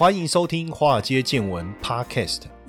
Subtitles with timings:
[0.00, 2.44] 欢迎收听《华尔街见闻》Podcast。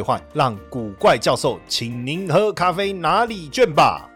[0.00, 4.08] 兑换，让古怪教授请您喝咖啡拿礼券吧。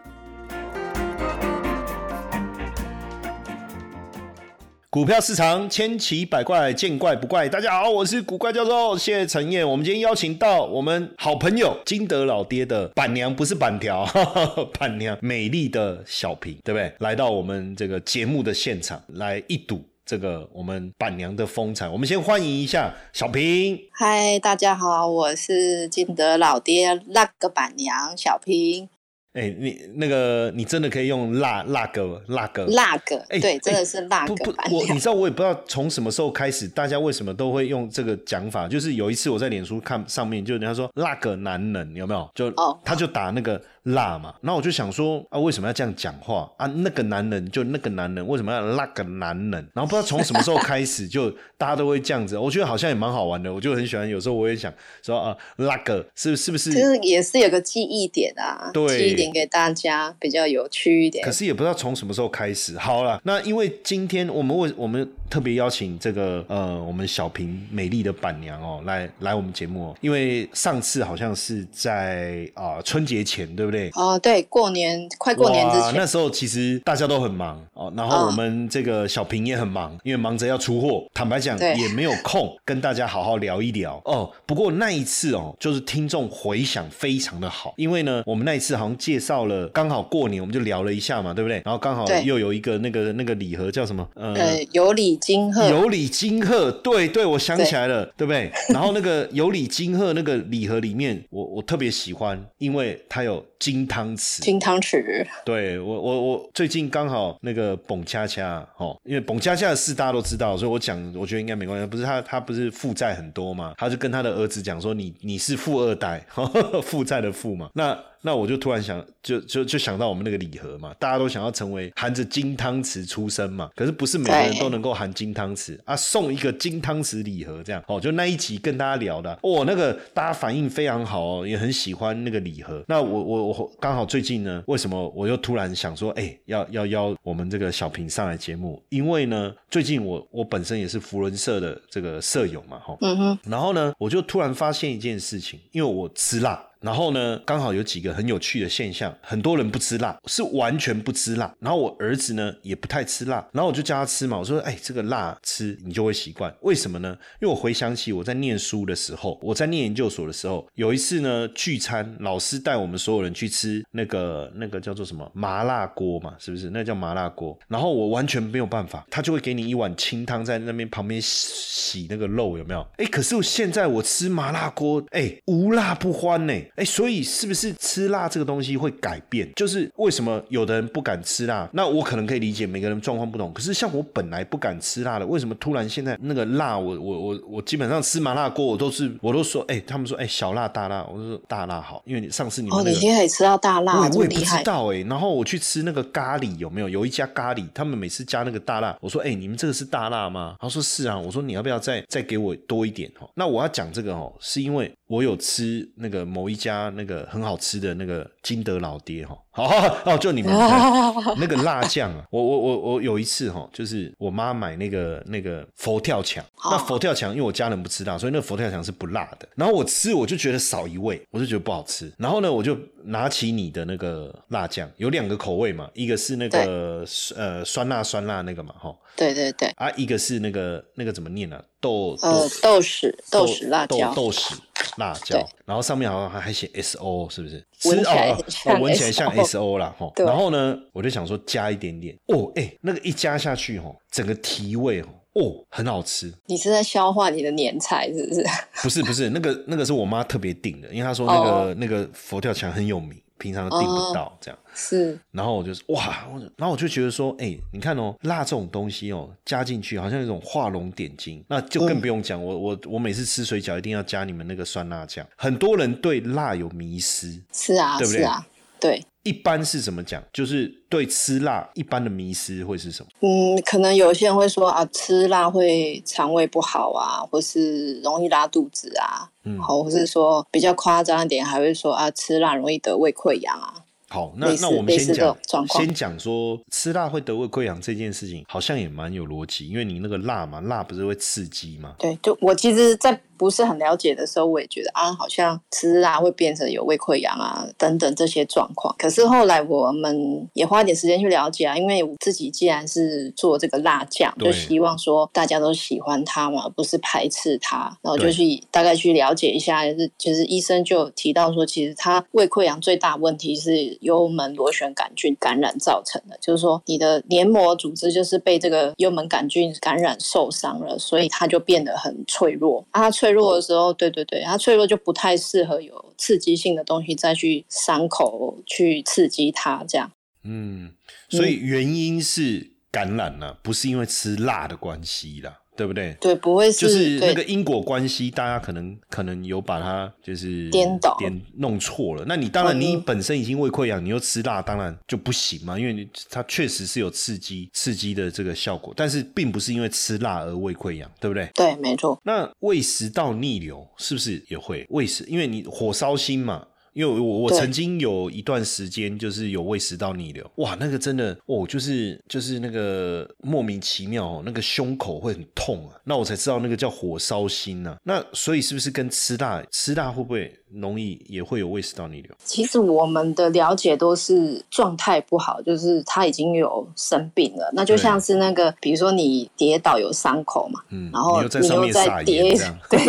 [4.89, 7.47] 股票市场千奇百怪，见怪不怪。
[7.47, 9.69] 大家好，我是古怪教授谢陈燕。
[9.69, 14.03] 我们今天邀请到我们好朋友金德老爹的板娘，不是板条，
[14.79, 16.91] 板娘美丽的小平，对不对？
[16.97, 19.85] 来到我们这个节目的现场来一睹。
[20.05, 23.75] 这个我们板娘的风采，我们先欢迎一下小平。
[23.91, 28.87] 嗨，大家好，我是金德老爹那个板娘小平。
[29.33, 34.79] 哎，你那个你真的可以用辣辣个辣个辣个，哎，对，真的是辣个板娘。
[34.79, 38.67] 我你知道，我也不知道从什么时候开始，大家为什么都会用这个讲法。
[38.67, 42.29] 就是有一次我在脸书看上面，就人家说辣个男人有没有？
[42.35, 43.59] 就哦，他就打那个。
[43.85, 46.65] 辣嘛，那我就想说啊，为什么要这样讲话啊？
[46.77, 49.69] 那个男人就那个男人，为什么要那个男人？
[49.73, 52.37] 然后不知道从什么时候开始， 就大家都会这样子。
[52.37, 54.07] 我觉得好像也蛮好玩的，我就很喜欢。
[54.07, 56.71] 有时候我也想说啊，那个是是不是？
[56.71, 61.23] 其实也是有个记忆点啊，对记忆点给大家比较有趣一点。
[61.23, 62.77] 可是也不知道从什么时候开始。
[62.77, 73.89] 好了，那因为今天我们为我们特别邀请这个呃，我们小平美丽的板娘哦，来来我们节目哦，因为上次好像是在啊春节前，对不对？
[73.89, 84.31] 对哦，对，过年快过年之前，那时候其实大家都很忙哦，然后我们这个小平也很忙，因为忙着要出货，坦白讲也没有空跟大家好好聊一聊哦。
[84.45, 91.61] 不过那一次哦，就是听众回响非常的好，因为呢，我们那一次好像介绍了，刚好过年我们就聊了一下嘛，对不对？
[91.65, 94.07] 然后刚好又有一个那个那个礼盒叫什么？
[94.15, 98.51] 呃，有礼金鹤，有礼金鹤，对对，我想起来了，对不对？
[98.69, 103.43] 然后那个有礼金鹤那个礼盒里面，我我特别喜欢，因为它有。
[103.57, 111.87] 金汤匙，金汤匙，对我我我最近刚好那个蹦恰恰哦，因为蹦恰恰的事大家都知道，所以我讲我觉得应该没关系。
[111.87, 116.23] 不是他他不是负债很多嘛，他就跟他的儿子讲说你你是富二代，
[116.83, 117.97] 负债的富嘛，那。
[118.25, 132.83] 那我就突然想，就就就想到我们那个礼盒嘛，大家都想要成为含着金汤匙出生嘛，可是不是每个人都能够含金汤匙啊，送一个金汤匙礼盒这样哦，就那一集跟大家聊的哦，那个大家反应非常好哦，也很喜欢那个礼盒。
[132.87, 138.81] 那我我我刚好最近呢，为什么我又突然想说，哎，要要邀我们这个小平上来节目？
[138.89, 146.59] 因为呢，最近我我本身也是福伦社的这个舍友嘛，哈，嗯哼，然后呢，我就突然发现一件事情，因为我吃辣。
[146.85, 151.51] 然后呢，刚好有几个很有趣的现象，很多人不吃辣，是完全不吃辣。
[151.59, 154.37] 然后我儿子呢也不太吃辣，然后我就叫他吃嘛。
[154.37, 156.55] 我说，哎，这个辣吃你就会习惯。
[156.61, 157.17] 为什么呢？
[157.41, 166.69] 因为我回想起我在念书的时候，我在念研究所的时候，有一次呢聚餐，老师带我们所有人去吃那个那个叫做什么麻辣锅嘛，是不是？
[166.69, 167.57] 那叫麻辣锅。
[167.67, 172.85] 然后我完全没有办法，他就会给你一碗清汤在那边旁边洗那个肉，有没有？
[172.97, 176.53] 哎，可是现在我吃麻辣锅，哎，无辣不欢呢。
[176.75, 179.49] 哎，所以是不是吃辣这个东西会改变？
[179.55, 181.69] 就是为什么有的人不敢吃辣？
[181.73, 183.53] 那我可能可以理解每个人状况不同。
[183.53, 194.97] 可是像我本来不敢吃辣的，为什么突然现在那个辣，我我我我基本上吃麻辣锅，我都是我都说，哎，他们说，哎，小辣大辣，我说大辣好，因为你上次你们哦，你今天可以吃到大辣，我也不知道哎。
[195.07, 196.89] 然后我去吃那个咖喱，有没有？
[196.89, 200.55] 有一家咖喱，他们每次加那个大辣，我说，哎，你们这个是大辣吗？
[200.59, 201.17] 他说是啊。
[201.17, 203.09] 我说你要不要再再给我多一点？
[203.19, 204.91] 哦，那我要讲这个哦，是因为。
[205.07, 209.65] 我有吃那个某一家那个很好吃的那个金德老爹哈，好
[210.05, 210.51] 哦，就你们
[211.37, 219.47] 那个辣酱啊，我我我我有一次哈，就是我妈买那个那个佛跳墙，那佛跳墙因为我家人不吃辣，所以那个佛跳墙是不辣的。
[219.55, 222.11] 然后我吃我就觉得少一味，我就觉得不好吃。
[222.17, 227.05] 然后呢，我就拿起你的那个辣酱，有两个口味嘛，一个是那个
[227.35, 231.61] 呃酸辣酸辣那个嘛，哈，对对对，啊，一个是那个那个怎么念呢？
[231.79, 234.11] 豆呃豆豉豆豉辣椒。
[234.15, 234.55] 豆豉
[234.97, 237.65] 辣椒，然后上面好像还还写 S O 是不是？
[237.85, 238.37] 闻起来
[238.79, 240.11] 闻起来像 S O 啦哈。
[240.17, 246.33] 然后呢，我就想说加一点点哦，哎，那个一加下去哈，整个提味哦，哦，很好吃。
[246.45, 248.43] 你是在消化你的年菜是 不是？
[248.83, 253.19] 不是不是，那个那个是我妈特别订的，因为她说那个那个佛跳墙很有名。
[253.37, 254.59] 平常订不到这样。
[254.73, 256.27] 是，然后我就哇，
[256.57, 265.25] 然后我就觉得说，哎、你看哦，辣这种东西哦，加进去好像有一种画龙点睛，那就更不用讲，我我我每次吃水饺一定要加你们那个酸辣酱。
[265.37, 268.21] 很多人对辣有迷失，是啊，对不对？
[268.21, 268.45] 是啊，
[268.85, 270.23] 对，一般是怎么讲？
[270.31, 273.09] 就是对吃辣一般的迷失会是什么？
[273.21, 283.73] 嗯，可能有些人会说啊，吃辣会肠胃不好啊，或是容易拉肚子啊，嗯好，或是说比较夸张一点，还会说啊，吃辣容易得胃溃疡啊。
[284.07, 285.35] 好，那那我们先讲
[285.67, 291.95] 先讲说吃辣会得胃溃疡这件事情，好像也蛮有逻辑，因为你那个辣嘛，辣不是会刺激吗？
[291.97, 298.95] 对，就我其实，在不是很了解的时候，我也觉得啊，好像吃辣会变成有胃溃疡啊等等这些状况。
[298.97, 309.85] 可是后来我们也花点时间去了解啊，因为我自己既然是做这个辣酱，就希望说大家都喜欢它嘛，而不是排斥它，然后就去大概去了解一下。
[309.85, 322.83] 就是其实医生就提到说，其实它胃溃疡最大问题是幽门螺旋杆菌感染造成的，就是说你的黏膜组织就是被这个幽门杆菌感染受伤了，所以它就变得很脆弱。
[322.91, 330.11] 啊，它脆弱的时候，对对对，它脆弱就不太适合有刺激性的东西再去伤口去刺激它，这样。
[330.43, 330.93] 嗯，
[331.27, 336.15] 所以原因是感染了、不是因为吃辣的关系啦，对不对？
[336.21, 342.23] 对，不会是就是那对个因果关系，大家可能可能有把它就是颠倒颠弄错了。
[342.27, 351.49] 那你当然，嗯你本身已经胃溃疡，你又吃辣，当然就不行嘛，因为它确实是有刺激刺激的这个效果，但是并不是因为吃辣而胃溃疡，对不对？
[351.53, 352.19] 对，没错。
[352.23, 355.25] 那胃食道逆流是不是也会胃食？
[355.27, 356.65] 因为你火烧心嘛。
[356.95, 372.31] 因为我我曾经有一段时间就是有胃食道逆流，哇，那个真的哦，就是就是那个莫名其妙哦，那个胸口会很痛啊，那我才知道那个叫火烧心呐、那所以是不是跟吃辣吃辣会不会容易也会有胃食道逆流？
[372.45, 377.69] 其实我们的了解都是状态不好，就是他已经有生病了。
[377.73, 382.55] 那就像是那个，比如说你跌倒有伤口嘛，嗯，然后你又在上面撒跌
[382.89, 382.99] 对，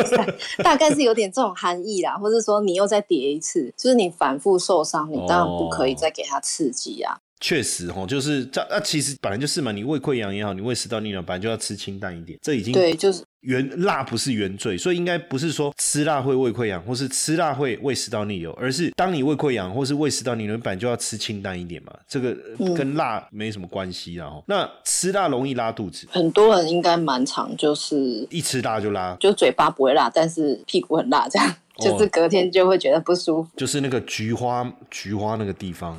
[0.65, 5.97] 大概是有点这种含义啦，或者说你又再跌一次，就是你反复受伤，你当然不可以哦。
[5.99, 7.17] 再给他刺激啊。
[7.39, 22.35] 确实哈，就是这那、其实本来就是嘛，你胃溃疡也好，你胃食道逆流本来就要吃清淡一点，这已经对，就是原辣不是原罪，所以应该不是说吃辣会胃溃疡，或是吃辣会胃食道逆流，而是当你胃溃疡或是胃食道逆流，你本来就要吃清淡一点嘛，这个
[22.75, 24.29] 跟辣没什么关系啊。
[24.29, 31.47] 齁那吃辣容易拉肚子，很多人应该蛮常就是一吃辣就拉，就嘴巴不会辣，但是屁股很辣，这样。
[31.51, 33.49] 哦就是隔天就会觉得不舒服。
[33.57, 35.97] 就是那个菊花菊花那个地方。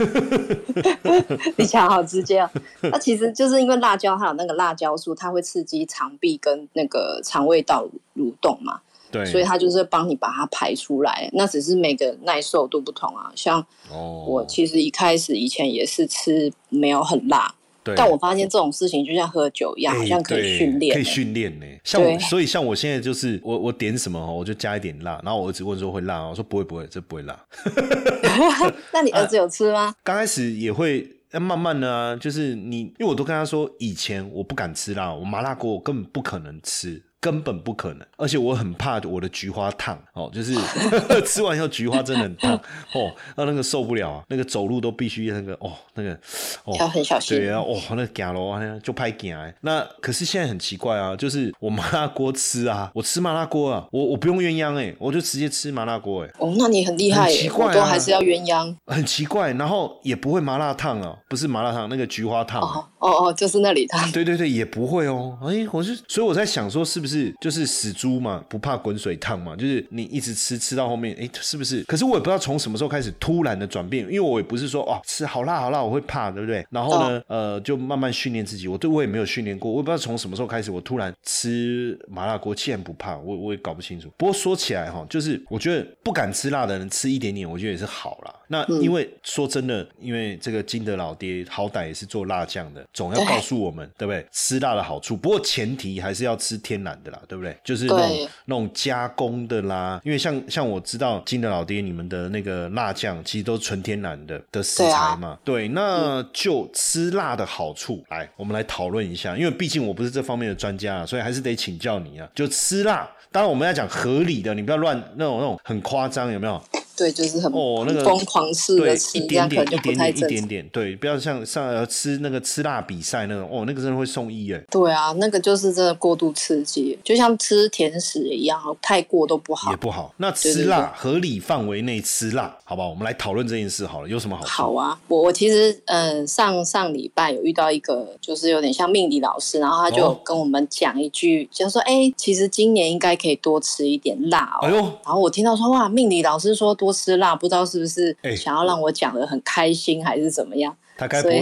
[1.58, 2.50] 你讲好直接啊！
[2.80, 7.86] 那其实就是因为辣椒它有那个辣椒素，它会刺激肠壁跟那个肠胃道
[8.16, 8.80] 蠕动嘛，
[9.10, 11.28] 对，所以它就是帮你把它排出来。
[11.34, 13.30] 那只是每个耐受度不同啊。
[13.34, 13.60] 像
[13.92, 20.94] 哦，我其实一开始以前也是吃没有很辣，对，但我发现这种事情就像喝酒一样，好哎像可以对训练欸。
[20.94, 21.66] 可以训练呢。
[21.84, 27.38] 像我，所以像我现在就是我我点什么哦，我就加一点辣，然后我儿子问说会辣吗，我说不会不会，这不会辣。
[28.92, 29.94] 那你 儿子有吃吗？
[30.04, 37.02] 刚开始也会，那慢慢的啊，就是你，因为我都跟他说，以前我不敢吃辣，我麻辣锅我根本不可能吃。
[37.20, 40.54] 根本不可能，而且我很怕我的菊花烫哦，就是
[41.26, 42.54] 吃完以后菊花真的很烫
[42.94, 46.18] 哦，那那个受不了啊，那个走路都必须那个哦，那个
[46.64, 49.54] 哦要很小心对啊，哦，那个行路啊，就拍行哎。
[49.60, 58.74] 那可是现在很奇怪啊，就是我麻辣锅吃啊，我吃麻辣锅啊，我我不用鸳鸯哎，我就直接吃麻辣锅哎，哦，那你很厉害奇怪啊我都还是要鸳鸯。
[58.86, 62.62] 很奇怪，然后也不会麻辣烫啊，不是麻辣烫，那个菊花烫
[63.00, 63.98] 哦哦，就是那里的。
[64.12, 65.36] 对对对，也不会哦。
[65.42, 69.56] 哎，我是，所以我在想说，是不是就是死猪嘛，不怕滚水烫嘛？
[69.56, 71.82] 就是你一直吃吃到后面，哎，是不是？
[71.84, 76.64] 可是我也不知道从什么时候开始突然的转变，因为我也不是说哦吃好辣好辣我会怕，对不对？
[76.70, 78.68] 然后呢，呃，就慢慢训练自己。
[78.68, 84.10] 我对我也没有训练过，我也不知道从什么时候开始，我突然吃麻辣锅，竟然不怕，我我也搞不清楚。
[84.16, 88.34] 不过说起来哈，就是我觉得不敢吃辣的人吃一点点，我觉得也是好啦。
[88.52, 94.26] 那因为说真的，因为这个金德老爹好歹也是做辣酱的，总要告诉我们，对不对？
[94.32, 95.16] 吃辣的好处。
[95.16, 97.56] 不过前提还是要吃天然的啦，对不对？
[97.62, 100.00] 就是那种那种加工的啦。
[100.04, 105.38] 因为像像我知道金德老爹你们的那个辣酱，其实都是纯天然的的食对啊材嘛。
[105.44, 109.36] 对，那就吃辣的好处，来，我们来讨论一下。
[109.36, 112.28] 因为毕竟我不是这方面的专家啊，所以还是得请教你啊。
[112.34, 116.60] 就吃辣，当然我们要讲合理的，你不要乱那种那种很夸张，有没有？
[117.00, 120.20] 对，就是很哦那个疯狂式的，吃，一点点一点点一。
[120.20, 129.76] 点点，对，不要像上呃吃那个吃辣比赛那种，哦，那个真的会送医哎，对啊，那个就是真的过度刺激，就像吃甜食一样，太过都不好也。
[129.78, 130.12] 不好。
[130.18, 132.90] 那吃辣合理范围内吃辣，好不好？
[132.90, 134.44] 我们来讨论这件事好了，有什么好？
[134.44, 144.66] 好啊，我我其实嗯、呃上上礼拜有遇到一个就是有点像命理老师，然后他就哦跟我们讲一句，就说哎、其实今年应该可以多吃一点辣哦。
[144.66, 150.76] 哎呦，然后我听到说哇，命理老师说多吃辣，不知道是不是哎想要让我讲的很开心，还是怎么样？
[151.00, 151.40] 他该不会，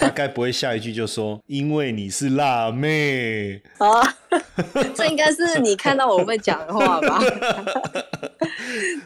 [0.00, 4.16] 他该 不会下一句就说，因为你是辣妹，啊，
[4.96, 7.22] 这应该是你看到我会讲的话吧？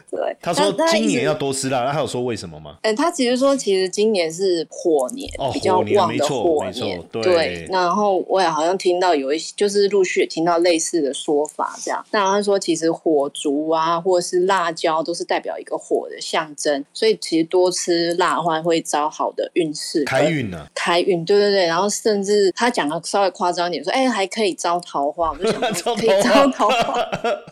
[0.09, 2.77] 对，他说今年要多吃辣，那他有说为什么吗？
[2.81, 6.99] 嗯，他其实说，其实今年是火年，哦比较旺的火年。
[7.11, 12.03] 对然后我也好像听到有一些，就是陆续也听到类似的说法，这样。
[12.11, 20.25] 那他说，其实火烛啊，或者是辣椒，都是代表一个火的象征，所以其实多吃辣的话，会招好的运势，开。
[20.25, 26.95] 运呢、开运，对对对，然后甚至他讲的稍微夸张一点，说，哎，还可以招桃花，我就想 招，可以招桃花，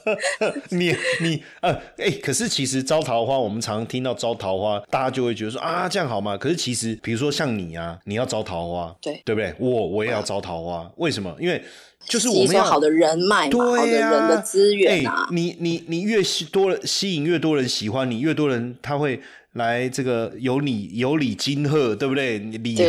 [0.70, 6.36] 你你呃，哎、可是其实招桃花，我们常常听到招桃花，大家就会觉得说啊，这样好吗？
[6.36, 9.53] 可是其实，比如说像你啊，你要招桃花，对对不对？
[9.60, 11.36] 我我也要招桃花，为什么？
[11.39, 11.63] 因为
[12.06, 15.27] 就是我吸们要好的人脉嘛，对好的呀人的资源哎啊。
[15.32, 19.22] 你你你越吸多了，吸引越多人喜欢你，越多人他会
[19.54, 22.40] 来这个有礼有礼金鹤，对不对？
[22.40, 22.84] 礼盒，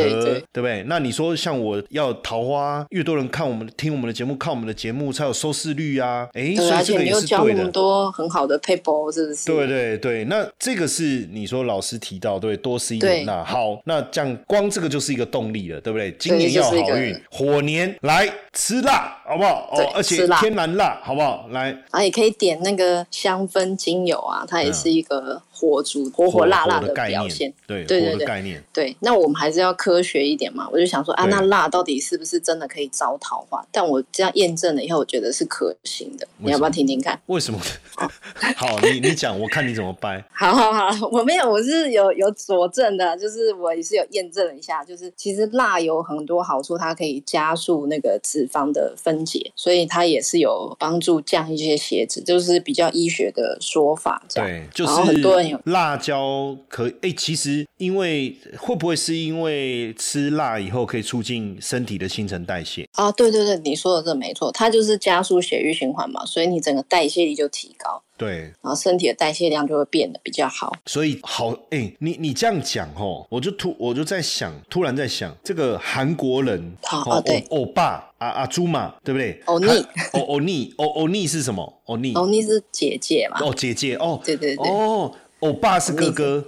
[0.51, 0.83] 对不对？
[0.87, 6.27] 那你说像我要桃花，越多人看我们听我们的节目，看我们的节目才有收视率啊！
[6.33, 7.75] 哎，所以这个也是对的很。
[7.75, 9.47] 多很好的 paper，是不是？
[9.47, 13.43] 对对对，那这个是你说老师提到，对，多吃一点那。
[13.43, 16.15] 好，那这样光这个就是一个动力了，对不对？
[16.21, 19.69] 今年要好运，火年来吃辣，好不好？
[19.73, 21.49] 哦，而且天然辣，好不好？
[21.51, 28.63] 来，啊也可以点那个香氛精油啊，它也是一个火烛、火火辣辣辣的概念表现。，对对对对概念。
[28.73, 30.69] 对，那我们还是要科学一点嘛。
[30.73, 33.65] 我就想说啊，那辣到底是不是真的可以招桃花？
[33.71, 36.27] 但我这样验证了以后，我觉得是可行的。
[36.39, 37.21] 你要不要听听看？
[37.27, 37.61] 为什么？
[38.57, 40.23] 好，你你讲，我看你怎么掰。
[40.33, 54.51] 好好好，我没有，我是有有佐证的，就是我也是有验证了一下，就是其实辣有很多好处，它可以加速那个脂肪的分解，所以它也是有帮助降一些血脂，就是比较医学的说法这样。
[54.51, 62.89] 对，就是很多人有是辣椒可哎、其实因为会不会是因为吃辣以后可以促进身体的新陈代谢？
[62.93, 70.73] 啊，对对对，你说的这没错，它就是加速血液循环嘛，所以你整个代谢力就提高，对，然后身体的代谢量就会变得比较好。
[70.87, 79.41] 所以好哎、你你这样讲哦，我就突我就在想，突然在想，这个韩国人哦对欧欧巴啊啊猪嘛，对不对？
[79.47, 81.81] 欧尼韩欧欧尼欧欧尼是什么？
[81.87, 83.39] 欧尼欧尼是姐姐嘛？
[83.41, 85.13] 哦姐姐哦，对对对哦，
[85.45, 86.43] 欧巴是哥哥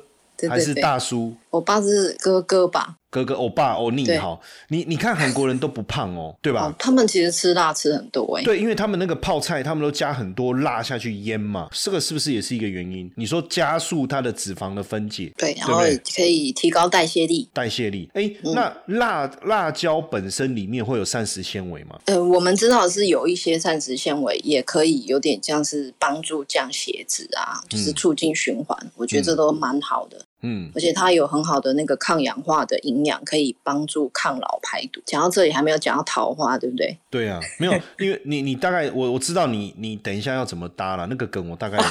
[0.49, 1.35] 还是大叔？
[1.51, 2.97] 我爸是哥哥吧？
[3.17, 6.67] 哥哥欧巴欧尼对好，你你看韩国人都不胖哦，对吧？
[6.67, 13.11] 哦，他们其实吃辣吃很多哎、对，因为他们那个泡菜，他们都加很多辣下去腌嘛，这个是不是也是一个原因？
[13.17, 15.79] 你说加速它的脂肪的分解，对，然后
[16.15, 17.49] 可以提高代谢力。
[17.55, 18.11] 代谢力？
[18.13, 21.99] 哎、嗯那辣辣椒本身里面会有膳食纤维吗？
[22.05, 28.77] 呃，我们知道是有一些膳食纤维，也可以有点像是帮助降血脂啊，就是促进循环。
[28.95, 35.03] 我觉得这都蛮好的，嗯，而且它有很好的那个抗氧化的营养，可以帮助抗老排毒。
[35.05, 36.97] 讲到这里还没有讲到桃花，对不对？
[37.11, 41.79] 对啊，没有， 因为你你大概我我知道你你等一下要怎么搭了，那个梗我大概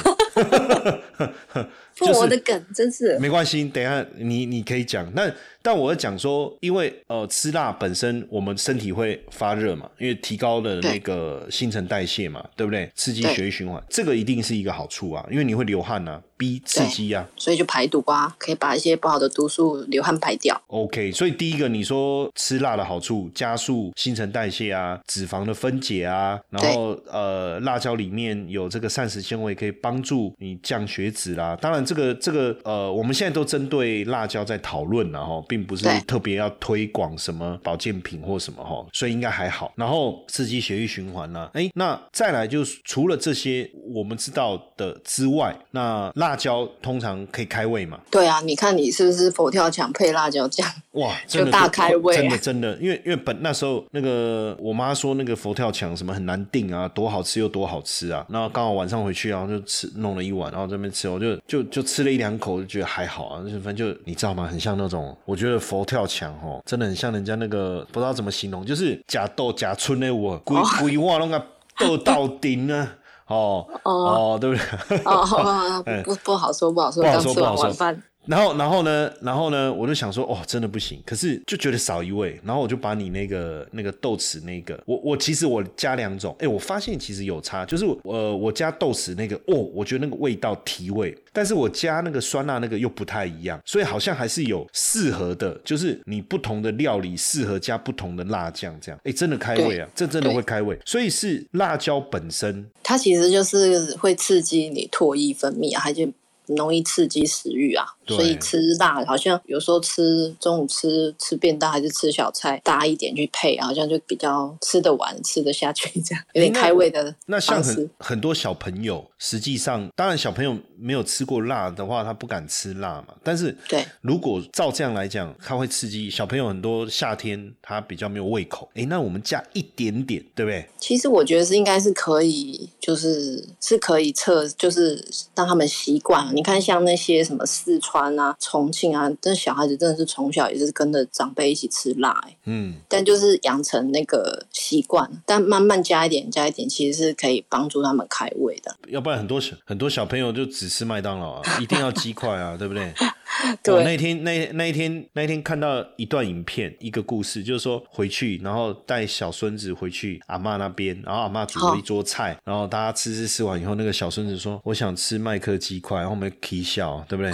[2.00, 5.10] 我的梗真是没关系，等一下你你可以讲。
[5.14, 12.90] 但但我要讲说，因为呃吃辣本身我们身体会发热嘛，因为提高了那个新陈代谢嘛，对不对？
[12.94, 17.26] 刺激血液循环，这个一定是一个好处啊，因为你会流汗啊，逼刺激啊。
[17.36, 20.60] 所以就排毒啊，可以把一些不好的毒素流汗排掉。
[20.68, 31.56] OK，所以第一个你说吃辣的好处，加速新陈代谢啊，脂肪的分解啊，然后呃辣椒里面有这个膳食纤维，可以帮助你降血脂啦。
[31.60, 39.72] 当然这个这个呃我们现在都针对辣椒在讨论了哈并不是特别要推广什么保健品或什么哈，所以应该还好。
[39.76, 48.00] 然后刺激血液循环啦，哎，那再来就是除了这些我们知道的之外，那辣椒通常可以开胃嘛？
[48.10, 50.66] 对啊，你看你是不是佛跳墙配辣椒酱？
[50.92, 64.46] 哇， 真的就大开胃啊真的真的，因为因为本那时候那个我妈说那个佛跳墙什么很难定啊，多好吃又多好吃啊，然后刚好晚上回去，然后就吃弄了一碗，然后这边吃，我就就就吃了一两口，就觉得还好啊，就反正就你知道吗？
[64.50, 71.46] 很像那种，我觉得佛跳墙哦，真的很像人家那个不知道怎么形容，就是假豆假春的我规规碗弄个
[71.78, 72.96] 豆到顶啊。
[73.28, 74.56] 哦哦，对不
[74.88, 74.98] 对？
[75.04, 78.02] 哦，不不好说，不好说，刚吃完晚饭。
[78.26, 79.12] 然后，然后呢？
[79.20, 79.72] 然后呢？
[79.72, 81.00] 我就想说，哦，真的不行。
[81.06, 82.38] 可是就觉得少一味。
[82.44, 86.34] 然后我就把你那个那个豆豉那个，我我其实我加两种。
[86.40, 91.16] 哎，我发现其实有差，就是呃，我加豆豉那个，哦，我觉得那个味道提味。
[91.32, 99.00] 但是我加那个酸辣那个又不太一样，所以好像还是有适合的，就是你不同的料理适合加不同的辣酱，这样。
[99.04, 100.78] 哎，真的开胃啊，这真的会开胃。
[100.84, 106.10] 所以是辣椒本身，它其实就是会刺激你唾液分泌啊，还就。
[106.48, 117.14] 容易刺激食欲啊，所以吃辣好像有时候吃中午吃吃便当还是吃小菜搭一点去配，好像就比较吃得完、吃得下去，这样有点开胃的。
[117.26, 123.14] 那像很很多小朋友，实际上当然小朋友没有吃过辣的话，他不敢吃辣嘛。
[123.22, 128.68] 但是对，如果照这样来讲，他会刺激小朋友很多夏天他比较没有胃口。
[128.74, 130.68] 哎，那我们加一点点，对不对？
[130.78, 135.02] 其实我觉得是应该是可以，就是是可以测，就是
[135.34, 136.28] 让他们习惯。
[136.34, 148.76] 你看，像那些什么四川啊、重庆啊，这小孩子真的是从小也是跟着长辈一起吃辣，嗯，但就是养成那个习惯，但慢慢加一点、加一点，其实是可以帮助他们开胃的。
[148.88, 152.92] 要不然很多小很多小朋友就只吃麦当劳啊，一定要鸡块啊，对不对？
[153.68, 167.32] 我那天那那一天那一天看到一段影片，一个故事，就是说回去，然后带小孙子回去阿妈那边，然后阿妈煮了一桌菜，然后大家吃吃吃完以后，那个小孙子说：“我想吃麦克鸡块。”然后我们 K 笑，对不对？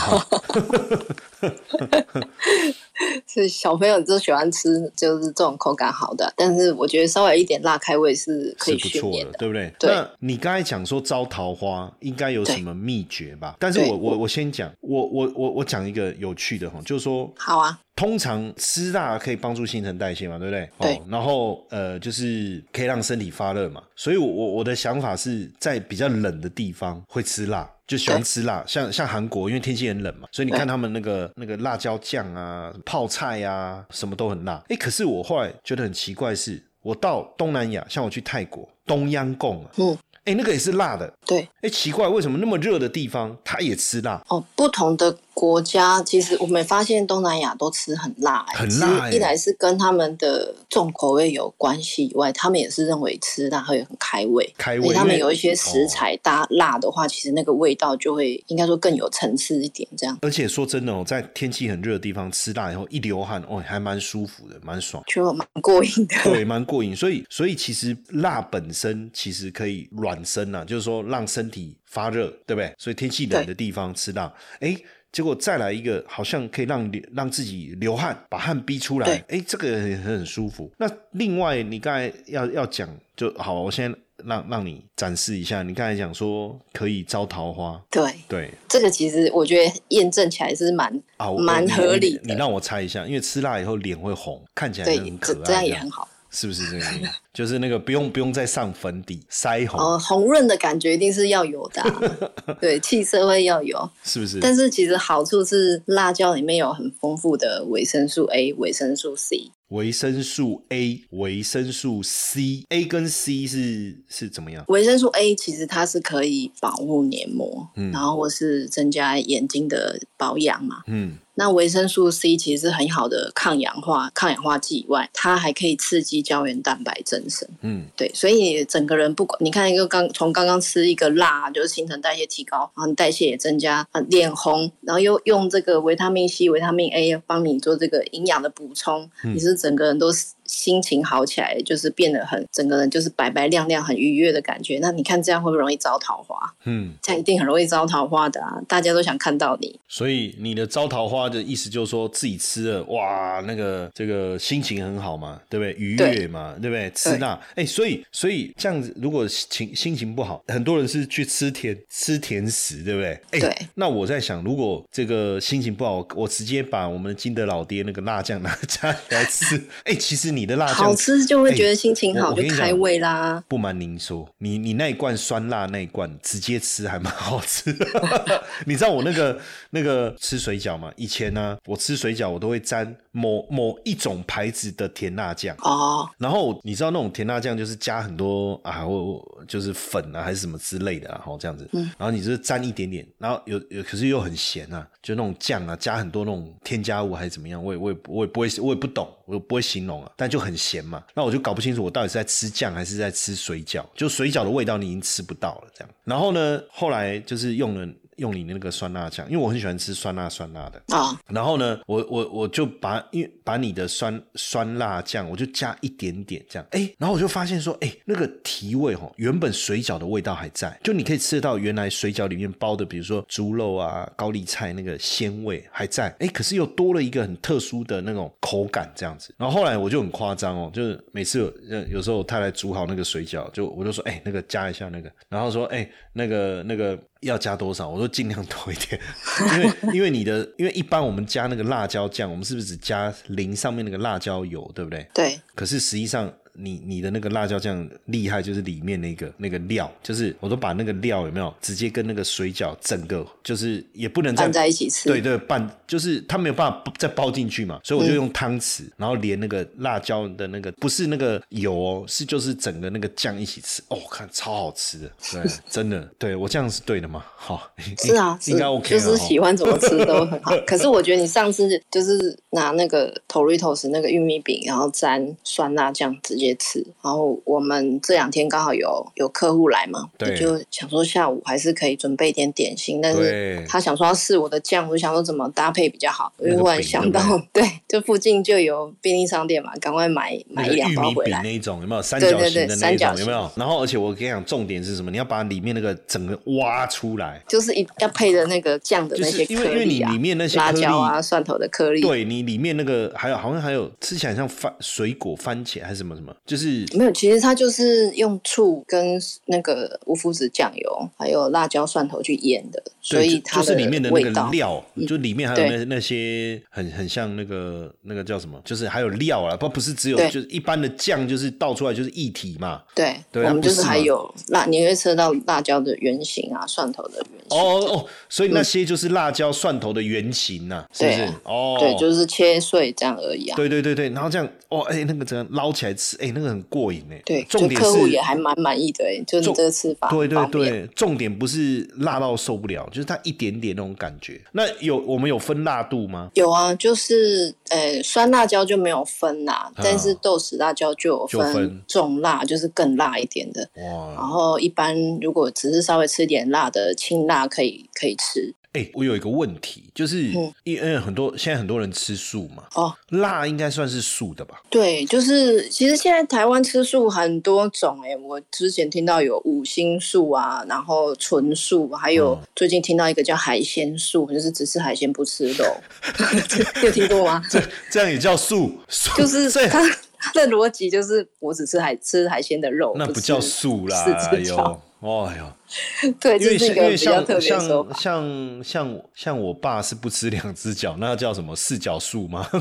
[3.27, 6.33] 是小朋友就喜欢吃，就是这种口感好的。
[6.37, 9.73] 但是我觉得稍微一点辣开胃是可以训练的，对不对？
[9.79, 9.91] 对。
[9.91, 13.57] 那你刚才讲说招桃花应该有什么秘诀吧？
[13.59, 17.79] 但是我我我先讲，我我我我讲一个有趣的哈，就是说，好啊。
[18.03, 20.69] 通常吃辣可以帮助新陈代谢嘛，对不对？
[20.81, 21.01] 对。
[21.09, 23.81] 然后呃，就是可以让身体发热嘛。
[23.95, 27.71] 所以，我我的想法是在比较冷的地方会吃辣。
[27.87, 34.61] 就喜欢吃辣，像像韩国，因为天气很冷嘛，所以你看他们那个那个辣椒酱啊、泡菜啊，什么都很辣。
[34.69, 41.13] 哎，可是我后来觉得很奇怪，是我到东南亚，像我去泰国东央贡啊，嗯，哎，那个也是辣的。
[41.27, 41.49] 对。
[41.63, 44.23] 哎，奇怪，为什么那么热的地方它也吃辣？
[44.29, 45.17] 哦，不同的。
[45.35, 49.11] 国家其实我们发现东南亚都吃很辣，很辣。
[49.11, 54.55] 一来是跟他们的重口味有关系以外，他们也是认为吃辣会很开胃。
[54.59, 54.93] 开胃。
[54.93, 59.89] 他们有一些食材搭辣的话，其实那个味道就会应该说更有层次一点。
[59.97, 60.17] 这样。
[60.21, 66.15] 而且说真的哦，在天气很热的地方吃辣以后一流汗哦，还蛮舒服的，蛮爽，就蛮过瘾的。
[66.25, 66.95] 对，蛮过瘾。
[66.95, 72.73] 所以，所以其实辣本身其实可以暖身啊，就是说让身体发热，对不对？
[72.79, 74.77] 所以天气冷的地方吃辣，哎。
[75.13, 79.23] 结果再来一个，好像可以让让自己流汗，把汗逼出来。
[79.29, 80.73] 哎，这个也很舒服。
[80.79, 83.95] 那另外，你刚才要要讲就好，我先
[84.25, 85.63] 让让你展示一下。
[85.63, 92.23] 你刚才讲说可以招桃花，对对，这个其实我觉得验证起来是蛮啊蛮合理的。
[92.25, 96.09] 你让我猜一下，因为吃辣以后脸会红，看起来很可爱，这样也很好。
[96.33, 97.09] 是不是这个？
[97.33, 101.83] 就是那个不用不用再上粉底腮红哦，红润的感觉一定是要有的，
[102.61, 104.41] 对，气色会要有，是不是？
[104.41, 109.51] 但是其实好处是辣椒里面有很丰富的维生素 A、维生素 C。
[109.69, 114.63] 维生素 A、维生素 C，A 跟 C 是是怎么样？
[114.69, 121.17] 维生素 A 其实它是可以保护黏膜，嗯，然后或是增加眼睛的保养嘛，嗯。
[121.35, 127.49] 那维生素 C 其实是很好的抗氧化、抗氧化剂以外，它还可以刺激胶原蛋白增生。
[127.63, 140.27] 嗯，对，所以整个人不管你看一个刚从刚刚吃一个辣，就是新陈代谢提高，然后代谢也增加，啊，脸红，然后又用这个维他命 C、维他命 A 帮你做这个营养的补充，你是整个人都是。
[140.45, 144.79] 心情好起来，就是变得很整个人就是白白亮亮、很愉悦的感觉。
[144.81, 146.37] 那你看这样会不会容易招桃花？
[146.65, 148.61] 嗯，这样一定很容易招桃花的啊！
[148.69, 149.79] 大家都想看到你。
[149.89, 155.75] 所以你的招桃花的意思就是说自己吃了哇，那个这个心情很好嘛，对不对？
[155.79, 156.91] 愉悦嘛，对不对？
[156.91, 163.09] 吃辣，哎，所以所以这样子，如果情心情不好，很多人是去吃甜吃甜食，对不对？
[163.31, 163.57] 哎，对。
[163.75, 170.42] 那我在想，如果这个心情不好，我直接把我们金德老爹那个辣酱拿 家来吃，哎，其实你。
[170.43, 173.41] 你的辣酱好吃就会觉得心情好，就开胃啦。
[173.47, 177.73] 不瞒您说，你你那一罐酸辣那一罐直接吃还蛮好吃。
[178.67, 180.93] 你知道我那个那个吃水饺吗？
[180.97, 186.11] 以前呢，我吃水饺我都会沾某某一种牌子的甜辣酱哦。
[186.19, 191.69] 然后你知道那种甜辣酱就是加很多啊，或就是粉啊还是什么之类的，啊然后这样子。
[191.73, 191.89] 嗯。
[191.97, 200.11] 然后你就是沾一点点，然后有有可是又很咸啊，就那种酱啊加很多那种添加物还是怎么样，我也我也我也不会我也不懂，我不会形容啊。
[200.23, 201.03] 那就很咸嘛。
[201.15, 205.91] 那我就搞不清楚我到底是在吃酱还是在吃水饺，就水饺的味道你已经吃不到了这样。
[206.05, 207.93] 然后呢，后来就是用了。
[208.23, 211.21] 用你那个酸辣酱，因为我很喜欢吃酸辣酸辣的啊。
[211.29, 229.35] 然后呢，我我我就把因为把你的酸酸辣酱，我就加一点点这样，哎，然后我就发现说，哎，那个提味哈，原本水饺的味道还在，就你可以吃得到原来水饺里面包的，比如说猪肉啊、高丽菜那个鲜味还在，哎，可是又多了一个很特殊的那种口感这样子。
[229.37, 236.97] 然后后来我就很夸张哦，就是每次有有时候太太煮好那个水饺，就我就说，哎，那个加一下那个，然后说，哎，那个那个。
[237.23, 237.89] 要加多少？
[237.89, 239.01] 我说尽量多一点，
[239.57, 245.07] 因为因为你的，因为一般我们加那个辣椒酱，我们是不是只加淋上面那个辣椒油，对不对？
[245.13, 245.41] 对。
[245.57, 246.33] 可是实际上。
[246.55, 267.25] 你你的那个辣椒酱厉害，就是里面那个那个料，就是我都把那个料有没有直接跟那个水饺整个就是也不能拌在一起吃，对对拌，就是它没有办法再包进去嘛，所以我就用汤匙，然后连那个辣椒的那个不是那个油哦，是就是整个那个酱一起吃，哦，看超好吃的，对， 真的，对我这样是对的吗？
[267.35, 270.55] 好，是啊，应该 OK，就是喜欢怎么吃都很好。
[270.67, 276.42] 可是我觉得你上次就是拿那个 Toritos 那个玉米饼，然后沾酸辣酱直接。
[276.45, 287.21] 接吃，然后我们这两天刚好有有客户来嘛，就想说下午还是可以准备一点点心，但是他想说要试我的酱，我就想说怎么搭配比较好，我就忽然想到，
[287.53, 291.41] 对，这附近就有便利商店嘛，赶快买买一两包回来。
[291.43, 293.51] 那一种有没有三角形的那一种有没有？
[293.57, 295.11] 然后而且我跟你讲，重点是什么？
[295.11, 300.13] 你要把里面那个整个挖出来，就是一要配的那个酱的那些颗粒啊，
[300.55, 306.32] 辣椒啊、蒜头的颗粒，对你里面那个还有好像还有吃起来像番水果番茄还是什么什么。
[306.45, 322.83] 就是没有，其实它就是用醋跟那个无麸质酱油，还有辣椒蒜头去腌的，所以它就是里面的那个料，就里面还有那那些很很像那个那个叫什么，就是还有料啊，不不是只有就是一般的酱，就是倒出来就是一体嘛。
[322.95, 327.59] 对，我们就是还有辣，你会吃到辣椒的原型啊，蒜头的原型。
[327.59, 331.29] 哦哦，所以那些就是辣椒蒜头的原型呐，是不是？
[331.45, 333.57] 哦，对，就是切碎这样而已啊。
[333.57, 334.49] 对对对对，然后这样。
[334.69, 336.17] 哦，哎，那个怎样捞起来吃？
[336.23, 337.21] 哎，那个很过瘾哎。
[337.25, 340.09] 对，重点客户也还蛮满意的哎，就是这个吃法。
[340.09, 344.41] 对对对，重点不是辣到受不了，就是它一点点那种感觉。
[344.53, 346.31] 那有我们有分辣度吗？
[346.35, 353.69] 有啊，就是呃，酸辣椒就没有分啦，但是豆豉辣椒就有分重辣，就是更辣一点的。
[353.77, 354.15] 哇。
[354.15, 358.55] 然后一般如果只是稍微吃点辣的清辣，可以可以吃。
[358.73, 360.23] 哎，我有一个问题，就是
[360.65, 364.63] 因为很多现在很多人吃素嘛，哦，辣应该算是素的吧？
[364.71, 375.65] 对，就是其实现在台湾吃素很多种，哎，我之前听到有五星素啊，然后纯素，还有最近听到一个叫海鲜素，就是只吃海鲜不吃肉
[376.83, 377.43] 有听过吗？
[377.51, 378.73] 这这样也叫素？
[379.19, 379.87] 就是他
[380.19, 384.07] 他的逻辑就是我只吃海吃海鲜的肉，那不叫素啦，
[384.47, 384.81] 哟。
[385.03, 385.53] 哦哟，
[386.21, 387.61] 对，因为因为像像
[387.95, 392.49] 像像像我爸是不吃两只脚，那叫什么四脚素吗？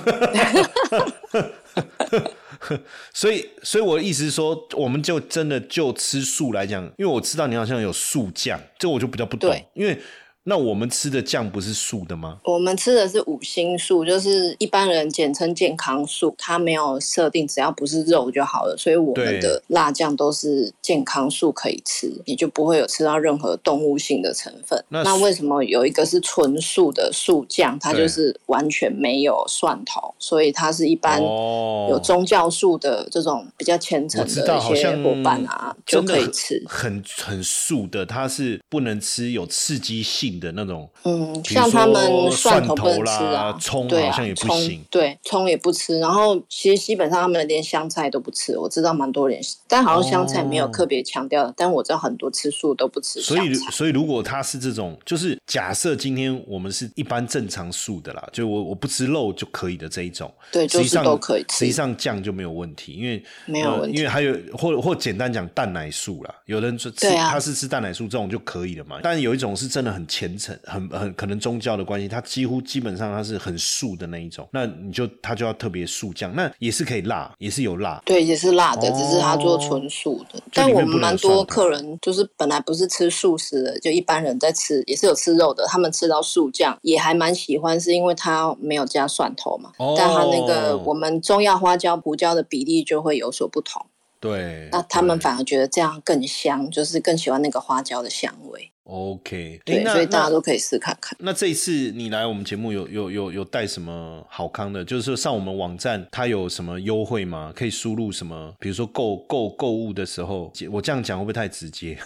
[3.13, 9.99] 所以所以我的意思是说，我们就真的就吃素来讲，因为我知道你好像有素酱，这我就比较不懂，因为。
[10.43, 12.39] 那我们吃的酱不是素的吗？
[12.45, 18.75] 我们吃的是五星素，就是一般人简称健康素，它没有设定，只要不是肉就好了。
[18.75, 24.83] 所以我们的辣酱都是健康素可以吃，你就不会有吃到任何动物性的成分。
[24.89, 36.63] 那为什么有一个是纯素的素酱，它就是完全没有蒜头，所以它是一般有宗教素的这种比较虔诚的一些伙伴啊就可以吃。
[36.65, 40.30] 很很素的，它是不能吃有刺激性。
[40.39, 45.99] 的那种，嗯，像他们蒜头不能吃啊，葱好像也不行，对，葱也不吃。
[45.99, 51.51] 然后其实基本上他们连香菜都不吃，我知道蛮多人，但好像香菜没有特别强调。
[51.57, 61.59] 但我知道很多吃素都不吃所以，所以如果他是这种，就是假设今天我们是一般正常素的啦，就我我不吃肉就可以的这一种，对，就是都可以吃。
[61.59, 68.99] 实际上酱就没有问题，因为没有问题，因为还有或或简单讲蛋奶素啦，有人说吃他是吃蛋奶素这种就可以了嘛。
[69.03, 80.39] 但有一种是真的很虔诚，很很可能宗教的关系，它几乎基本上它是很素的那一种，那你就它就要特别素酱，那也是可以辣，也是有辣，对，也是辣的，只是它做纯素的。
[80.53, 93.83] 但我们蛮多客人就是本来不是吃素食的，就一般人在吃，也是有吃肉的，他们吃到素酱也还蛮喜欢，是因为它没有加蒜头嘛，但它那个我们中药花椒、胡椒的比例就会有所不同。
[94.19, 98.71] 对，那他们反而觉得这样更香，就是更喜欢那个花椒的香味。
[98.83, 101.15] OK，诶对，那所以大家都可以试看看。
[101.21, 104.83] 那这一次你来我们节目有有有有带什么好康的？
[104.83, 107.53] 就是说上我们网站，它有什么优惠吗？
[107.55, 108.53] 可以输入什么？
[108.59, 111.97] 比如说购购购物的时候，我这样讲会不会太直接？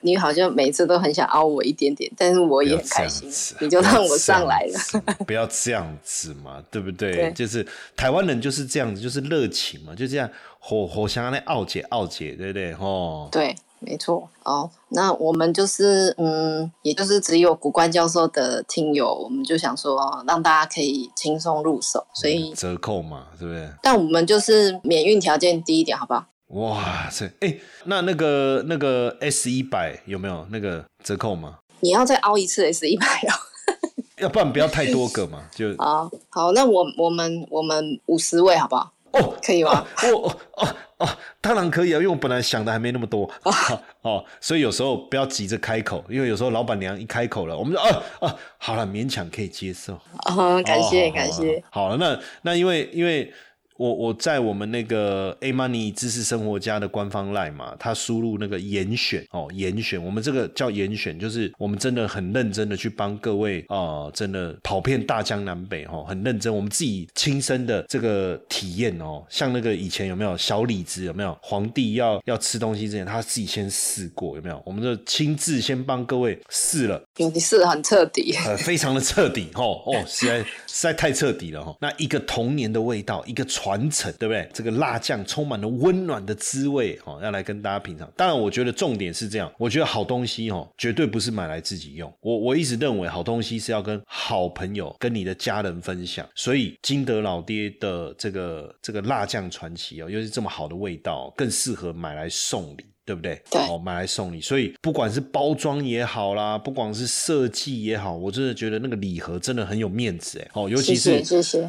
[0.00, 5.14] 你好像每次都很想凹我一点点，但是我也很开心，你就让我上来了。
[5.26, 7.12] 不要这样子嘛，对不对？
[7.12, 12.72] 对就是台湾人就是这样子，就是热情嘛，就这样火火香那傲姐傲姐，对不对？
[12.74, 14.28] 哦，对，没错。
[14.44, 23.72] 哦，那我们就是嗯，也就是只有古关教授的听友，我们就想说哦让大家可以轻松入手，所以折扣嘛，是不是？
[23.82, 26.24] 但我们就是免运条件低一点，好不好？
[26.48, 31.58] 哇塞，哎，那那个那个 S 一百有没有那个折扣吗？
[31.80, 33.34] 你要再凹一次 S 一百哦。
[34.22, 38.90] 要不然不要太多个嘛，就好好，那我我们我们五十位好不好？
[39.18, 39.86] 哦，可以吗？
[40.02, 41.08] 哦哦哦哦，
[41.40, 43.30] 当然可以啊，因为我本来想的还没那么多
[44.02, 49.94] 哦，所以有时候不要急着开口，因为有时候老板娘一开口了，我们就啊啊，好了，勉强可以接受。
[50.26, 51.62] 哦，感谢哦感谢。。
[51.70, 53.30] 好了，那那因为因为
[53.78, 74.62] 我我在我们那个 A Money 知识生活家的官方 line 嘛，他输入那个严选哦，严选，我们这个叫严选，就是我们真的很认真的去帮各位啊、呃真的跑遍大江南北哦，很认真，我们自己亲身的这个体验哦，像那个以前有没有小李子有没有皇帝要要吃东西之前，他自己先试过有没有？
[74.64, 77.02] 我们就亲自先帮各位试了。
[77.18, 81.76] 有你试的很彻底，呃，非常的彻底哦哦，实在实在太彻底了哈、哦。
[81.80, 84.48] 那一个童年的味道，一个传传承，对不对？
[84.54, 88.08] 这个辣酱充满了温暖的滋味哦，要来跟大家品尝。
[88.16, 92.12] 当然，我觉得重点是这样，我觉得好东西哦，绝对不是买来自己用。
[92.20, 96.24] 我我一直认为好东西是要跟好朋友、跟你的家人分享。
[96.36, 102.86] 所以金德老爹的这个这个辣酱传奇哦，又是这么好的味道，更适合买来送礼。
[103.06, 103.40] 对不对？
[103.48, 103.62] 对。
[103.62, 110.48] 哦，买来送你，所以不管是包装也好啦，不管是设计也好，我真的觉得那个礼盒真的很有面子哎。
[110.54, 111.22] 哦，尤其是。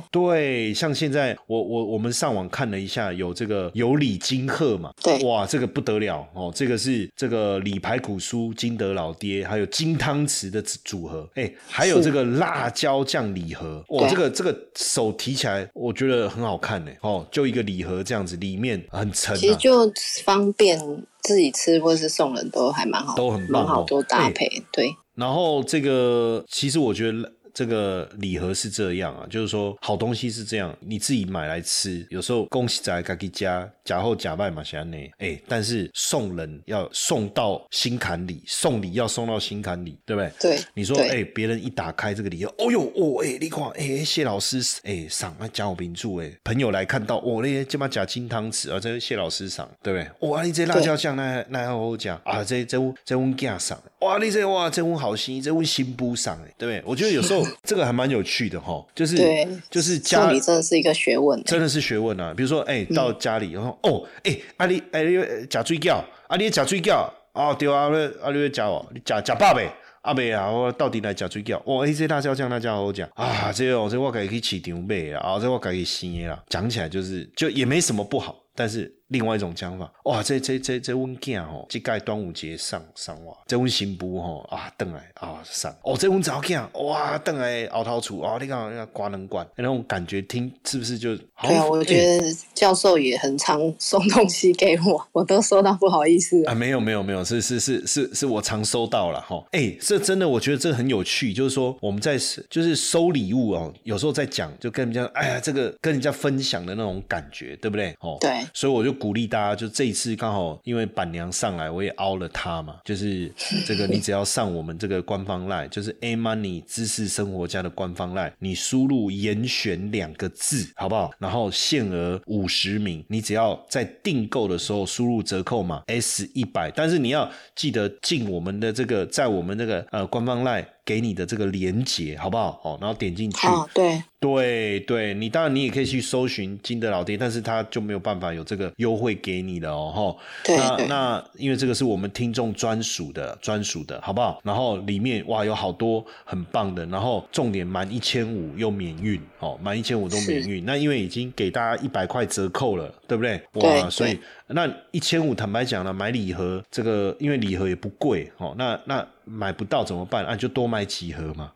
[0.10, 5.24] 对，像现在我我我们上网看了一下，有这个有礼金鹤嘛，对。
[5.24, 6.28] 哇，这个不得了。
[6.34, 12.08] 哦，这个是这个李排骨酥金德老爹，还有金汤匙的组合，哎，还有是。
[12.08, 14.10] 这个辣椒酱礼盒，哇，对。
[14.12, 19.38] 这个这个手提起来我觉得很好看呢，哦，就一个礼盒这样子，里面很沉啊。
[19.38, 19.92] 其实就
[20.24, 20.80] 方便
[21.22, 24.64] 自己吃或是送人都还蛮好，都很蛮好多搭配。
[24.72, 40.32] 对，然后这个其实我觉得这个礼盒是这样啊，就是说好东西是这样，你自己买来吃，有时候恭喜在自己家假后假拜嘛，像呢，哎，但是送人要送到心坎里，送礼要送到心坎里，对不对？
[40.40, 50.30] 对你说，对哎，别人一打开这个礼盒，哦呦，哦，哎，你看，哎，谢老师，哎，赏啊，假我名著，哎，朋友来看到，哦，那些这把假金汤匙啊，这是谢老师赏，对不对？
[50.30, 56.84] 哇，你这辣椒酱那那还好讲啊，这这这这阮囝赏，哇，你这哇这阮好心，这阮新妇赏，哎，对不对？
[56.86, 61.44] 我觉得有时候这个还蛮有趣的哈，就是对就是家里真的是一个学问。
[61.44, 62.34] 真的是学问啊！
[62.36, 69.70] 比如说，哎、到家里，然后、哦，哎、啊你，哎、你食水饺，啊你食水饺，哦对啊，你啊你要食哦，你食食饱未？
[70.02, 71.62] 啊未啊，我到底来食水饺。
[71.66, 76.44] 哦，哎、这辣椒酱那家好讲啊，这哦这我家己去市场买啦，啊这我家己生的啦。
[76.50, 91.16] 讲起来就是就也没什么不好，但是另外一种讲法，哇，这这这这阮囝吼，即届端午节上上哇，这阮新妇吼啊，等来啊上，哦，这阮查某囝哇，等来后头厝哦，你看那刮能管那种感觉，听是不是就？
[91.16, 99.42] 对啊，我哎觉得教授也很常送东西给我， 我都收到不好意思啊，没有没有没有，是是是是是我常收到了哈。
[99.52, 102.18] 哎、这真的我觉得这很有趣，就是说我们在
[102.50, 107.96] 就是收礼物哦，有时候在讲就跟人家哎呀这个跟人家分享的那种感觉，对不对？
[108.00, 113.32] 哦，对所以我就鼓励大家，就这一次刚好因为板娘上来，我也凹了她嘛，就是
[113.66, 121.12] 这个你只要上我们这个官方 line，就是 A Money 知识生活家的官方 line，你输入严选两个字，好不好？
[121.20, 132.58] 然后限额五十名，你只要在订购的时候输入折扣码 S 一百，但是你要记得进我们的这个，在我们这个呃官方 line 给你的这个连接，好不好？
[132.64, 133.46] 哦，然后点进去。
[133.46, 139.92] 哦，对，对对，你当然你也可以去搜寻金德老爹，但是他就没有办法有这个优惠给你了哦。
[139.94, 144.40] 吼对对那那因为这个是我们听众专属的，专属的，好不好？
[144.46, 150.64] 然后里面哇有好多很棒的，然后重点满一千五又免运哦，满一千五都免运。
[150.64, 153.34] 那因为已经给大家一百块折扣了，对不对？
[153.56, 160.26] 哇，对对所以那一千五坦白讲了，买礼盒这个因为礼盒也不贵哦，那那买不到怎么办？
[160.26, 161.52] 啊，就多买几盒嘛。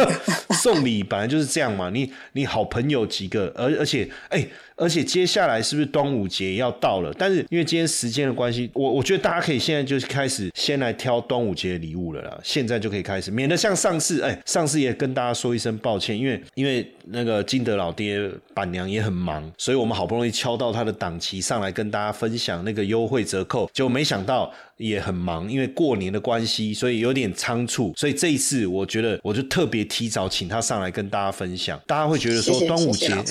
[0.60, 4.46] 送礼本来就是这样嘛，你你好朋友几个，而而且哎。
[4.74, 7.14] 而且接下来是不是端午节要到了？
[7.16, 12.36] 但是因为今天时间的关系，我我觉得大家可以现在就开始先来挑端午节的礼物了啦。
[12.42, 27.92] 现在就可以开始，免得像上次，哎，上次也跟大家说一声抱歉，因为因为那个金德老爹板娘也很忙，所以我们好不容易敲到他的档期上来跟大家分享那个优惠折扣，结果没想到也很忙，因为过年的关系，所以有点仓促。
[27.94, 33.24] 所以这一次我觉得我就特别提早请他上来跟大家分享，大家会觉得说端午节，哎，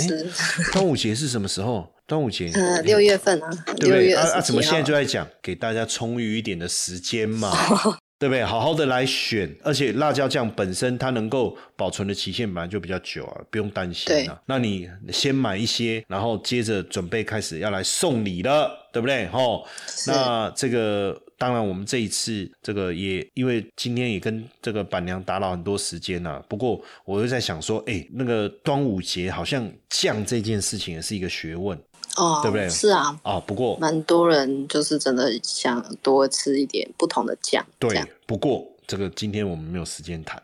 [0.71, 1.31] 端午节是。
[1.31, 1.87] 什么时候？
[2.05, 2.51] 端午节？
[2.53, 4.13] 嗯，六月份啊，对不对？
[4.13, 4.41] 啊啊！
[4.41, 5.25] 怎么现在就在讲？
[5.41, 7.49] 给大家充裕一点的时间嘛，
[8.19, 8.43] 对不对？
[8.43, 14.37] 好好的来选，而且辣椒酱本身它能够保存的期限本来就比较久啊，不用担心啊。
[14.45, 19.27] 那你先买一些，然后接着准备开始要来送礼了，对不对？
[19.27, 19.65] 吼，
[20.07, 21.17] 那这个。
[21.41, 26.39] 当然，我们这一次这个也因为今天也跟这个板娘打扰很多时间呐。
[26.47, 31.75] 不过我又在想说，哎，那个端午节好像酱这件事情也是一个学问
[32.17, 32.69] 哦，对不对？
[32.69, 37.65] 是啊，哦，不过蛮多人就是真的想多吃一点不同的酱。
[37.79, 38.70] 对，不过。
[38.91, 40.43] 这个今天我们没有时间谈，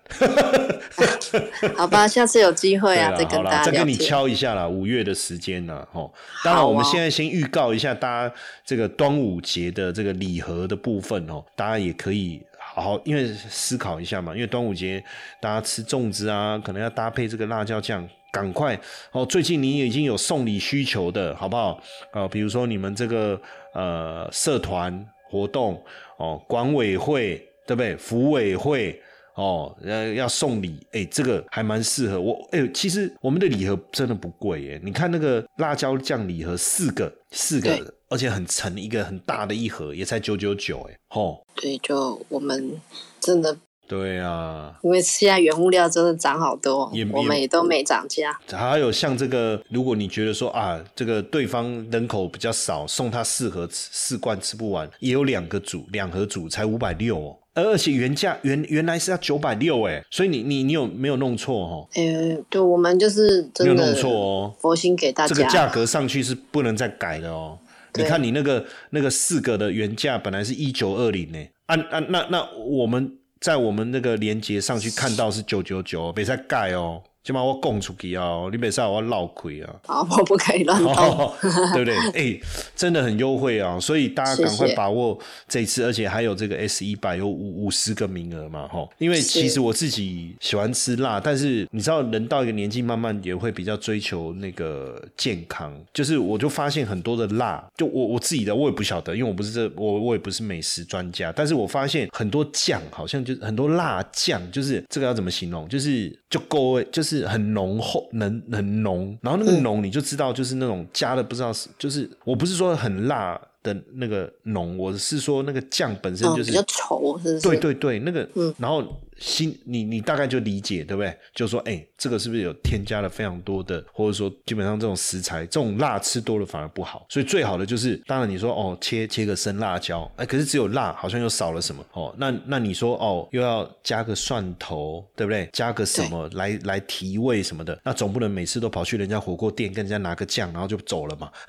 [1.76, 6.14] 好吧，下次有机会啊，再跟大家再跟你敲一下啦，五月的时间呢，吼。
[6.46, 8.34] 当然，我们现在先预告一下，大家
[8.64, 15.04] 这个端午节的这个礼盒的部分哦，大家也可以好好因为思考一下嘛，因为端午节
[15.42, 18.80] 大家吃粽子啊，可能要搭配这个辣椒酱，赶快
[19.12, 19.26] 哦。
[19.26, 21.78] 最近你已经有送礼需求的好不好？
[22.12, 23.38] 啊，比如说你们这个
[23.74, 25.84] 呃社团活动
[26.16, 27.44] 哦，管委会。
[27.67, 27.95] 对不对？
[27.97, 28.99] 服委会
[29.36, 32.36] 哦，呃，要送礼，哎，这个还蛮适合我。
[32.51, 34.82] 哎，其实我们的礼盒真的不贵耶。
[34.84, 41.45] 你看那个辣椒酱礼盒，四个，四个，而且很沉，一个很大的一盒，也才九九九，哎，吼。
[41.56, 42.82] 对，就我们
[43.19, 43.56] 真的。
[43.89, 48.38] 对啊，因为现在原物料真的涨好多，我们也都没涨价。
[48.51, 57.38] 还有像这个，如果你觉得说啊，这个对方人口比较少，送他四盒四罐吃不完，也有两个组，两盒组才五百六哦。
[57.63, 61.88] 而且原价原原来是要九百六哎，所以你你你有没有弄错哦？
[61.96, 65.34] 呃，对，我们就是没有弄错哦，佛心给大家。
[65.34, 67.58] 这个价格上去是不能再改的哦。
[67.96, 77.02] 你看你那个那个四个的原价本来是一九二零呢，按按那那我们在我们那个连接上去看到是九九九，别再改哦。
[77.28, 79.76] 起码我供出去啊，你别说我闹亏啊。
[79.86, 81.34] 好， 我不可以乱动，
[81.74, 81.98] 对不对？
[82.16, 82.40] 哎，
[82.74, 88.88] 真的很优惠啊，所以大家赶快把握这次，而且还有这个 S 一百有五五十个名额嘛，哈。
[88.98, 95.78] 因为其实我自己喜欢吃辣，但是你知道，人到一个年纪，慢慢也会比较追求那个健康。
[95.94, 105.68] 就是我就发现很多的辣，就我我自己的我也不晓得，因为我不是这我我也不是美食专家，但是我发现很多酱好像就很多辣酱，就是这个要怎么形容？
[105.68, 107.16] 就是就够，就是。
[107.25, 117.41] 很浓厚，能很浓，然后那个浓你就知道，就是那种加的不知道是，就是我不是说很辣的那个浓，我是说那个酱本身就是比较稠，是不是？
[117.41, 118.84] 对对对，那个，嗯，然后。
[119.19, 121.17] 心，你你大概就理解对不对？
[121.34, 127.06] 就说，哎，这个是不是有添加了非常多的，或者说基本上这种食材，这种辣吃多了反而不好。
[127.10, 132.13] 所以最好的就是，当然你说哦，切切个生辣椒，哎，可是只有辣，好像又少了什么哦。
[132.17, 135.49] 那那你说哦，又要加个蒜头，对不对？
[135.51, 137.80] 加个什么来来提味什么的？
[137.84, 141.32] 那总不能每次都跑去人家火锅店跟人家拿个酱，然后就走了嘛。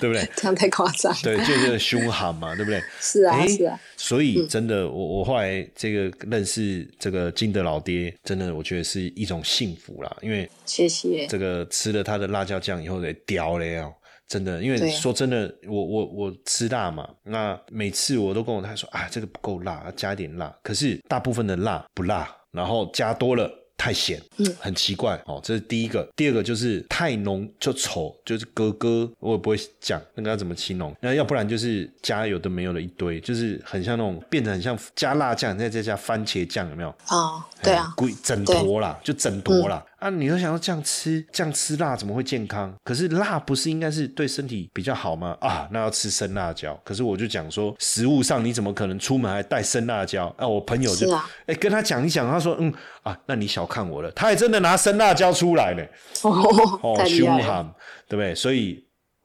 [0.00, 0.28] 对不对？
[0.34, 1.14] 这样太夸张。
[1.22, 2.82] 对，就是凶悍嘛，对不对？
[3.00, 3.78] 是啊，是啊。
[3.96, 10.16] 所以真的，我我后来这个认识这个金德老爹，真的我觉得是一种幸福啦。
[10.22, 13.92] 因为谢谢这个吃了他的辣椒酱以后，得屌了哦！
[14.26, 20.54] 真的，因为说真的，我我我吃辣嘛，那每次我都跟我太太说啊，这个不够辣，要加点辣。
[20.62, 23.50] 可是大部分的辣不辣，然后加多了。
[23.76, 25.40] 太咸，嗯，很奇怪哦。
[25.42, 30.94] 这是第一个，第二个就是太浓就丑，就是哥哥，我也不会讲那个要怎么形容。
[31.00, 36.88] 那要不然就是加有的没有的一堆，就是很像那种变得很像加辣酱，再再加番茄酱，有没有？
[37.08, 39.84] 哦，对啊，整坨啦，就整坨啦。
[40.04, 42.70] 啊，你都想要这样吃，这样吃辣怎么会健康？
[42.84, 45.34] 可是辣不是应该是对身体比较好吗？
[45.40, 46.78] 啊，那要吃生辣椒。
[46.84, 50.26] 可是我就讲说，食物上你怎么可能出门还带生辣椒？
[50.36, 51.10] 啊，我朋友就
[51.46, 52.70] 哎跟他讲一讲，他说嗯
[53.02, 55.82] 啊，那你小看我了，他还真的拿生辣椒出来了，
[56.20, 57.64] 哦，凶悍，
[58.06, 58.34] 对不对？
[58.34, 58.83] 所以。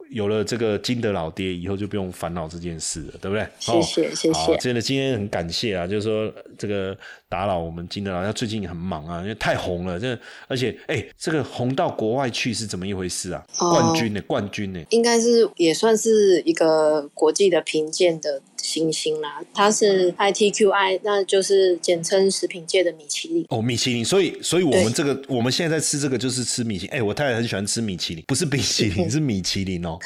[0.10, 3.48] 有了这个金德老爹以后，就不用烦恼这件事了，对不对？
[3.60, 4.58] 谢谢谢谢。
[4.58, 10.18] 真的今天很感谢啊，就是说这个打扰我们金德老，他最近很忙啊，因为太红了，这
[10.48, 13.46] 而且哎，这个红到国外去是怎么一回事啊？
[13.58, 14.22] 冠军呢？
[14.24, 14.84] 冠军呢？
[14.90, 23.46] 应该是也算是一个国际的评鉴的星星啦，它是 ITQI，那就是简称食品界的米其林。
[23.50, 26.96] 哦，米其林，所以所以我们这个我们现在在吃这个就是吃米其林。
[26.96, 29.98] 哎，我太太很喜欢吃米其林，不是冰淇淋， 是米其林哦。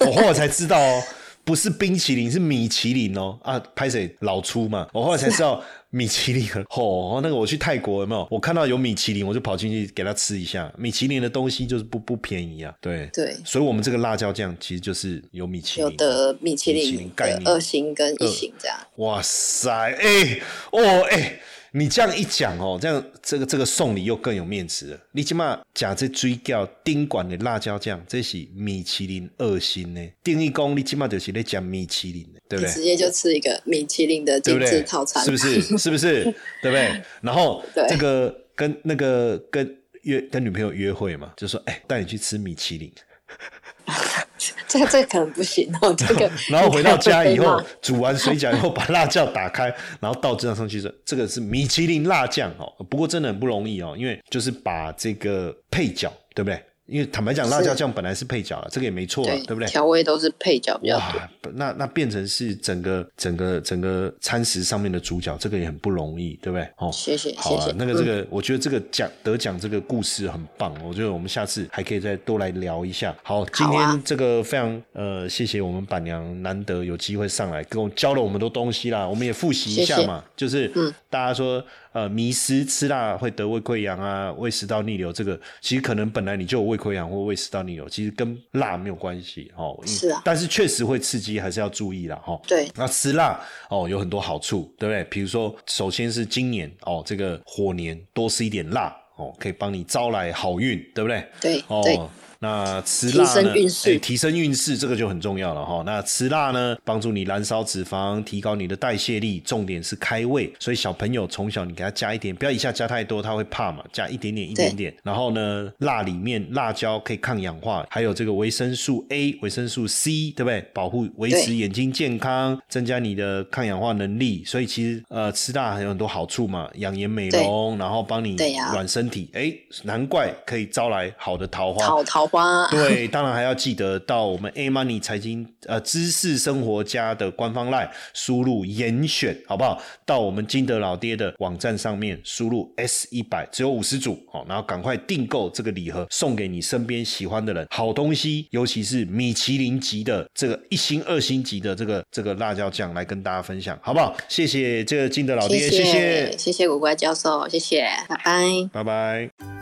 [0.00, 1.02] 我后来才知道哦，
[1.44, 3.38] 不是冰淇淋，是米其林哦。
[3.42, 4.86] 啊，拍谁老粗嘛？
[4.92, 5.62] 我后来才知道。
[5.94, 8.26] 米其林哦，那个我去泰国有没有？
[8.30, 10.72] 我看到有米其林，我就跑进去给他吃一下。
[10.78, 13.36] 米其林的东西就是不不便宜啊，对对。
[13.44, 18.78] 所以，我们这个辣椒酱其实就是有米其林，有的米其林概念，二星跟一星这样。
[18.96, 20.40] 哇塞，哎
[20.70, 21.38] 哦哎。
[21.74, 25.00] 你这样一讲哦，这样这个这个送礼又更有面子了。
[25.12, 30.00] 你起码讲这追叫丁管的辣椒酱，这是米其林二星呢。
[30.22, 32.74] 定义工，你起码就是在讲米其林的，对不对？
[32.74, 35.78] 直接就吃一个米其林的精致套餐，是不是？
[35.78, 36.24] 是不是？
[36.62, 37.02] 对不对？
[37.22, 42.92] 然后这个跟那个跟约跟女朋友约会嘛，就说哎，带你去吃米其林。
[44.72, 46.30] 这这可能不行哦，这个。
[46.48, 49.64] 然后回到家以后，煮完水饺以后，把辣酱打开，
[50.00, 56.62] 然后倒这样上去这：“这个是米其林辣酱哦。”不过真的很不容易哦，因为就是把这个配角，对不对？
[56.92, 59.66] 因为坦白讲，辣椒酱本来是配角了，这个也没错，对不对？
[59.66, 60.98] 调味都是配角比较
[61.40, 61.50] 多。
[61.54, 66.68] 那那变成是整个整个整个餐食上面的主角，这个也很不容易，对不对？
[66.76, 67.72] 哦，谢谢，谢谢。
[67.78, 73.16] 那个这个，我觉得这个奖得奖这个故事很棒，我觉得我们下次还可以再多来聊一下。
[73.22, 80.70] 好，今天这个非常呃，谢谢我们板娘难得有机会上来跟我教了我们多东西啦，我们也复习一下嘛，就是
[81.08, 81.64] 大家说。
[81.92, 89.78] 呃，迷失吃辣会得胃溃疡啊，胃食道逆流，这个其实可能本来你就有胃溃疡或胃食道逆流，其实跟辣没有关系哦。
[89.86, 92.40] 是啊，但是确实会刺激，还是要注意啦哈。
[92.48, 93.38] 对，那吃辣
[93.68, 95.04] 哦有很多好处，对不对？
[95.04, 101.26] 比如说，首先是今年哦，这个火年多吃一点辣哦，可以帮你招来好运，对不对？
[101.40, 102.10] 对，哦。
[102.42, 103.54] 那吃辣呢？
[103.84, 105.80] 哎，提升运势，这个就很重要了哈。
[105.86, 110.52] 那吃辣呢，帮助你燃烧脂肪，提高你的代谢力，重点是开胃。
[110.58, 114.92] 所以小朋友从小你给他加一点，不要一下加太多，他会怕嘛，加一点点，一点点。
[115.04, 120.60] 然后呢，辣里面辣椒可以抗氧化，还有这个维生素 A、维生素 C，对不对？
[120.74, 124.42] 保护、维持眼睛健康，增加你的抗氧化能力。
[124.44, 128.34] 所以其实呃，吃辣还有很多好处嘛，养颜美容，然后帮你
[128.72, 129.30] 暖身体。
[129.32, 129.52] 哎，
[129.84, 131.86] 难怪可以招来好的桃花。
[131.86, 132.31] 好桃。
[132.70, 139.80] 对，当然还要记得到我们 A Money 财经呃知识生活家的官方 line 输入严选，好不好？
[140.06, 147.66] 到我们金德老爹的网站上面输入 S 一百，只有五十组哦，然后赶快订购这个礼盒，送给你身边喜欢的人。
[147.70, 154.16] 好东西，尤其是米其林级的这个一星、二星级的这个这个辣椒酱，来跟大家分享，好不好？
[154.28, 159.51] 谢谢这个金德老爹，谢谢谢谢古怪教授，谢谢，拜拜，拜拜。